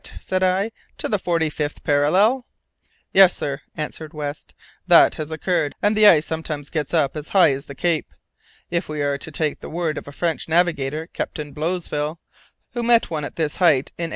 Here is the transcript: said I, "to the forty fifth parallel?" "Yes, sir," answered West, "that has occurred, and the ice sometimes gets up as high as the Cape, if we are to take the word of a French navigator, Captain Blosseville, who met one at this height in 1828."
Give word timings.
said 0.19 0.41
I, 0.41 0.71
"to 0.97 1.07
the 1.07 1.19
forty 1.19 1.47
fifth 1.47 1.83
parallel?" 1.83 2.47
"Yes, 3.13 3.35
sir," 3.35 3.61
answered 3.77 4.15
West, 4.15 4.55
"that 4.87 5.13
has 5.13 5.29
occurred, 5.29 5.75
and 5.79 5.95
the 5.95 6.07
ice 6.07 6.25
sometimes 6.25 6.71
gets 6.71 6.91
up 6.91 7.15
as 7.15 7.29
high 7.29 7.51
as 7.51 7.65
the 7.65 7.75
Cape, 7.75 8.11
if 8.71 8.89
we 8.89 9.03
are 9.03 9.19
to 9.19 9.29
take 9.29 9.59
the 9.59 9.69
word 9.69 9.99
of 9.99 10.07
a 10.07 10.11
French 10.11 10.47
navigator, 10.49 11.05
Captain 11.13 11.53
Blosseville, 11.53 12.17
who 12.73 12.81
met 12.81 13.11
one 13.11 13.23
at 13.23 13.35
this 13.35 13.57
height 13.57 13.91
in 13.99 14.09
1828." 14.09 14.09